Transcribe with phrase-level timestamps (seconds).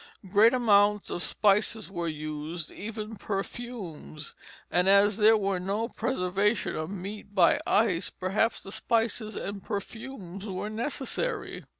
[0.31, 4.33] Great amounts of spices were used, even perfumes;
[4.71, 10.43] and as there was no preservation of meat by ice, perhaps the spices and perfumes
[10.43, 11.65] were necessary.